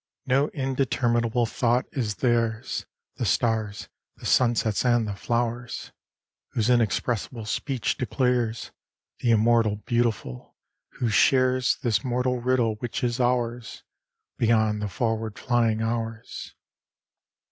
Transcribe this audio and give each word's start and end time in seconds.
No 0.25 0.47
indeterminable 0.47 1.45
thought 1.45 1.85
is 1.91 2.15
theirs, 2.15 2.87
The 3.17 3.25
stars', 3.27 3.87
the 4.17 4.25
sunsets' 4.25 4.83
and 4.83 5.07
the 5.07 5.13
flowers'; 5.13 5.91
Whose 6.53 6.71
inexpressible 6.71 7.45
speech 7.45 7.97
declares 7.99 8.71
Th' 9.19 9.25
immortal 9.25 9.75
Beautiful, 9.85 10.55
who 10.93 11.09
shares 11.09 11.77
This 11.83 12.03
mortal 12.03 12.41
riddle 12.41 12.77
which 12.79 13.03
is 13.03 13.19
ours, 13.19 13.83
Beyond 14.39 14.81
the 14.81 14.89
forward 14.89 15.37
flying 15.37 15.83
hours. 15.83 16.55